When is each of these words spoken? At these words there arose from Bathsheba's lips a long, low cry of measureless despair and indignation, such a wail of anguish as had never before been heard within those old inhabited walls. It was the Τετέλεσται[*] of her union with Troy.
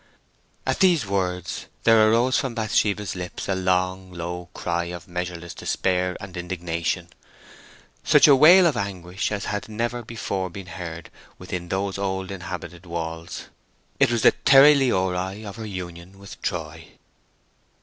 At 0.65 0.79
these 0.79 1.05
words 1.05 1.67
there 1.83 2.09
arose 2.09 2.35
from 2.35 2.55
Bathsheba's 2.55 3.15
lips 3.15 3.47
a 3.47 3.53
long, 3.53 4.11
low 4.11 4.49
cry 4.55 4.85
of 4.85 5.07
measureless 5.07 5.53
despair 5.53 6.17
and 6.19 6.35
indignation, 6.35 7.09
such 8.03 8.27
a 8.27 8.35
wail 8.35 8.65
of 8.65 8.75
anguish 8.75 9.31
as 9.31 9.45
had 9.45 9.69
never 9.69 10.01
before 10.01 10.49
been 10.49 10.65
heard 10.65 11.11
within 11.37 11.69
those 11.69 11.99
old 11.99 12.31
inhabited 12.31 12.87
walls. 12.87 13.49
It 13.99 14.11
was 14.11 14.23
the 14.23 14.31
Τετέλεσται[*] 14.31 15.45
of 15.45 15.57
her 15.57 15.67
union 15.67 16.17
with 16.17 16.41
Troy. 16.41 16.95